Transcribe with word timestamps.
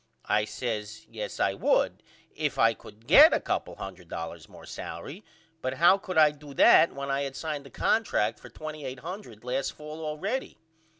I 0.25 0.45
says 0.45 1.05
Yes 1.07 1.39
I 1.39 1.53
would 1.53 2.01
if 2.33 2.57
I 2.57 2.73
could 2.73 3.05
get 3.05 3.33
a 3.33 3.39
couple 3.39 3.75
hundred 3.75 4.07
dollars 4.09 4.49
more 4.49 4.63
salery 4.63 5.21
but 5.61 5.75
how 5.75 5.99
could 5.99 6.17
I 6.17 6.31
do 6.31 6.55
that 6.55 6.91
when 6.91 7.11
I 7.11 7.21
had 7.21 7.35
signed 7.35 7.67
a 7.67 7.69
contract 7.69 8.39
for 8.39 8.49
$2800 8.49 9.43
last 9.43 9.73
fall 9.73 10.01
allready? 10.17 10.55